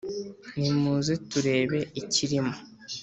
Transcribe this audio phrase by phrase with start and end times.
[0.59, 2.53] nimuze turebe ikirimo.